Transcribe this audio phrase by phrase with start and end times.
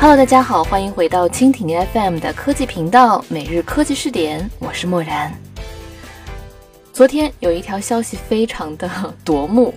[0.00, 5.34] Hello，大家好，欢迎回到蜻蜓 FM 的科技频道，每日科技视点，我是漠然。
[6.92, 8.88] 昨天有一条消息非常的
[9.24, 9.74] 夺目，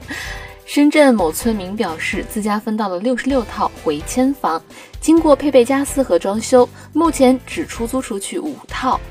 [0.63, 4.61] 深圳某村民表示自家分到了六十六套回迁房，
[4.99, 9.01] 经过配备家私和装修，目前只出租出去五套。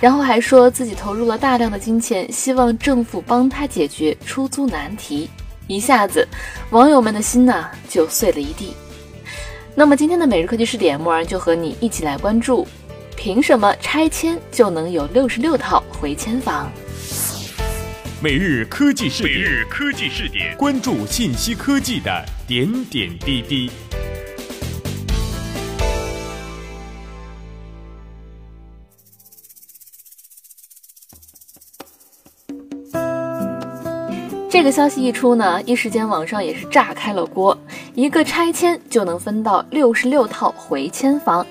[0.00, 5.30] 然后还说自己投入了大量的金钱，希望政府帮他解决出租难题。
[5.68, 6.26] 一下子，
[6.70, 8.74] 网友们的心呐就碎了一地。
[9.76, 12.64] 那么今天的每日科技试点，默然就和你一起来关注：
[13.16, 16.70] 凭什么拆迁就能有六十六套回迁房？
[18.22, 23.68] 每日科技视点，每日科技视点，关注信息科技的点点滴滴。
[34.48, 37.58] 这个消息一出呢，一时间网上也是炸开了锅。
[37.94, 41.46] 一个拆迁就能分到六十六套回迁房，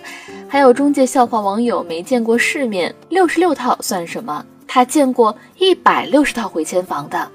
[0.45, 4.45] 还有中介笑话网友没见过世面，六十六套算什么？
[4.67, 7.29] 他见过一百六十套回迁房的。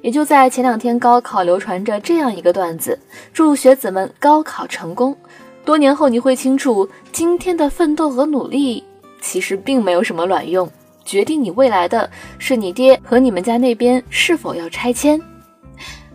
[0.00, 2.96] 也就在前两天，高考流传着这样一个段子：
[3.32, 5.16] 祝学子们高考成功。
[5.64, 8.84] 多年后你会清楚，今天的奋斗和努力
[9.20, 10.70] 其实并没有什么卵用。
[11.04, 15.20] 决定你未来的是你爹和你们家那边是否要拆迁，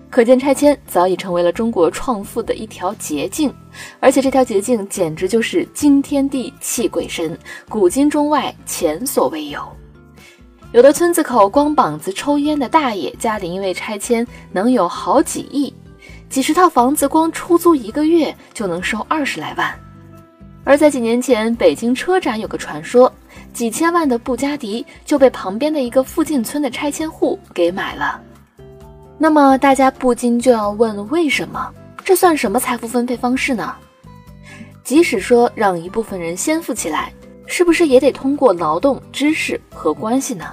[0.09, 3.53] 可见拆迁早已成为了中国创富的一条捷径，
[3.99, 7.37] 而且这条捷径简直就是惊天地泣鬼神，
[7.69, 9.61] 古今中外前所未有。
[10.71, 15.73] 有的村子口光膀子抽烟的大爷家里因为拆迁能有好几亿，
[16.29, 19.73] 几十套房子光出租一个月就能收二十来万。
[20.63, 23.11] 而在几年前，北京车展有个传说。
[23.51, 28.21] 几千万的布加迪就被旁边的一个附近村的拆迁户给买了。
[29.21, 31.69] 那么大家不禁就要问：为什么？
[32.05, 33.75] 这算什么财富分配方式呢？
[34.81, 37.11] 即使说让一部分人先富起来，
[37.45, 40.45] 是不是也得通过劳动、知识和关系呢？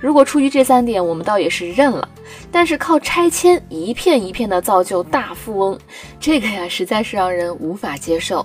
[0.00, 2.08] 如果出于这三点，我们倒也是认了。
[2.50, 5.78] 但是靠拆迁一片一片的造就大富翁，
[6.18, 8.44] 这个呀，实在是让人无法接受。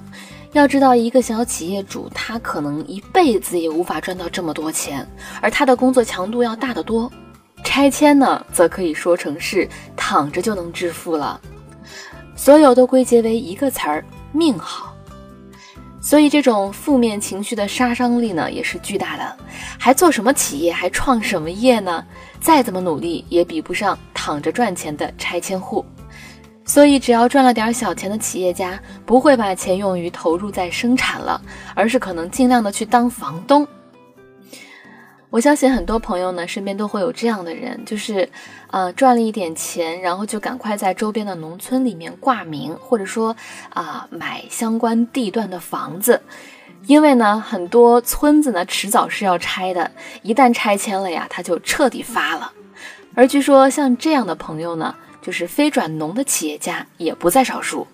[0.54, 5.06] 要知道，一个小企业主他可能一辈子也无法赚到这么多钱，
[5.42, 7.12] 而他的工作强度要大得多。
[7.70, 11.40] 拆迁呢，则可以说成是躺着就能致富了。
[12.36, 14.92] 所有都归结为一个词儿：命好。
[16.02, 19.38] 所以这种负面情绪的杀伤力呢，也是巨大的。
[19.78, 22.04] 还做什么企业，还创什么业呢？
[22.42, 25.86] 再怎么努力，也比不上躺着赚钱的拆迁户。
[26.66, 31.40] 所以，只要赚了点小钱的企业家，不会把钱用于投入在生产了，
[31.76, 33.68] 而是可能尽量的去当房东。
[35.30, 38.28] 我相信很多朋友呢，身边都会有这样的人，就是，
[38.72, 43.36] 呃，赚了一点钱，然后就赶快在周边的农村里面挂名，或者说
[43.70, 46.22] 啊，买相关地段的房子，
[46.88, 49.92] 因为呢，很多村子呢，迟早是要拆的，
[50.24, 52.52] 一旦拆迁了呀，他就彻底发了。
[53.14, 54.96] 而据说像这样的朋友呢。
[55.22, 57.86] 就是非转农的企业家也不在少数。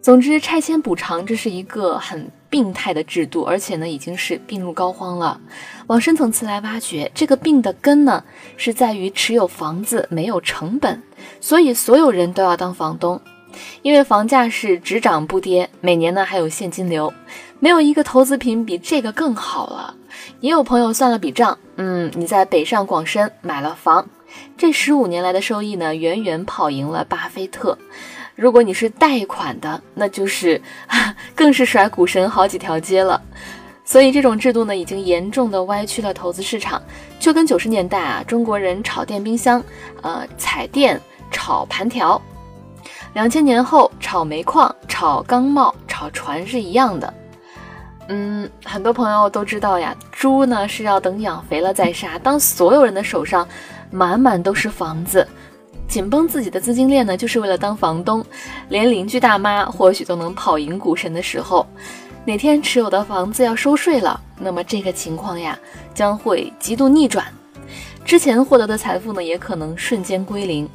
[0.00, 5.40] 总之，拆迁补偿这是一个很病态的制度，而且呢，已经是病入膏肓了。
[5.86, 8.24] 往深层次来挖掘，这个病的根呢，
[8.56, 11.02] 是在于持有房子没有成本，
[11.40, 13.20] 所以所有人都要当房东。
[13.82, 17.12] 因为房价是只涨不跌，每年呢还有现金流，
[17.58, 19.94] 没有一个投资品比这个更好了。
[20.40, 24.06] 也有朋友算了笔账，嗯，你在北上广深买了房。
[24.56, 27.76] 这十五年来的收益呢，远远跑赢了巴菲特。
[28.38, 30.62] 如果你是贷款的，那就是
[31.34, 33.20] 更是甩股神好几条街了。
[33.84, 36.80] 所以这种制度呢，已经严重的歪曲了投资市场，
[37.18, 39.60] 就跟九十年代啊中国人炒电冰箱、
[40.02, 41.00] 呃彩电、
[41.32, 42.22] 炒盘条，
[43.14, 47.14] 两千年后炒煤矿、炒钢贸、炒船是一样的。
[48.06, 52.16] 嗯，很多朋友都知道呀，猪呢是要等养肥了再杀。
[52.20, 53.48] 当所有人的手上
[53.90, 55.26] 满满都是房子，
[55.88, 58.24] 紧绷自己的资金链呢，就是为了当房东，
[58.68, 61.66] 连邻居大妈或许都能跑赢股神的时候，
[62.26, 65.58] 哪天持有的房子要收税了，那么这个情况呀
[65.94, 67.24] 将会极度逆转，
[68.04, 70.68] 之前获得的财富呢也可能瞬间归零，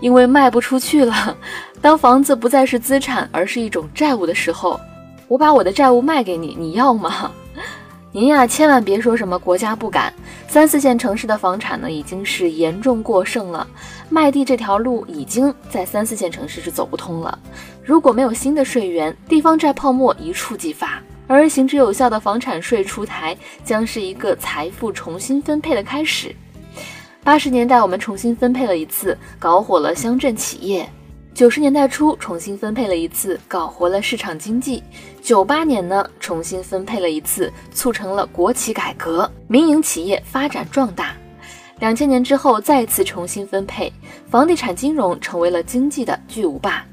[0.00, 1.36] 因为卖不出去了。
[1.82, 4.80] 当房子不再是资产，而是一种债务的时候。
[5.28, 7.30] 我把我的债务卖给你，你要吗？
[8.16, 10.14] 您呀，千万别说什么国家不敢。
[10.46, 13.66] 三四线城市的房产呢，已经是严重过剩了，
[14.08, 17.36] 卖地这条路已经在三四线城市是走不通了。
[17.82, 26.32] 如果没有新的税源，地方债泡沫一触即发，而行之有效的房产税出台，将是一个财富重新分配的开始。
[27.24, 30.88] 八十年代我们重新分配了一次，搞火了乡镇企业。
[31.34, 34.80] 九十年代初重新分配了一次，搞活了市场经济；
[35.20, 41.12] 九八年呢，重新分配了一次，促成了国企改革，民营企业发展壮大。
[41.80, 43.92] 两千年之后再次重新分配，
[44.30, 46.86] 房地产金融成为了经济的巨无霸。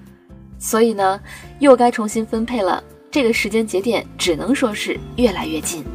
[0.58, 1.22] 所以呢，
[1.60, 2.84] 又该重新分配了。
[3.12, 5.86] 这个时间节点只能说是越来越近。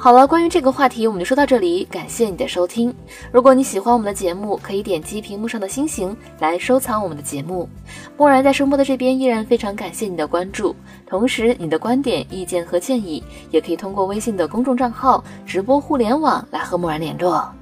[0.00, 1.84] 好了，关于这个话题，我们就说到这里。
[1.90, 2.94] 感谢你的收听。
[3.32, 7.68] 如果你喜欢我们的节目，可以点击屏幕上的星星来收藏我们的节目。
[8.16, 10.74] 默然在声波的这边依然非常感谢你的关注，
[11.04, 17.52] 同时你的观点、意见和建议也可以通过微信的公众账号“直播互联网”来和默然联络。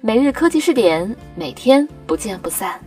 [0.00, 2.78] 每日科技视点，每天不见不散。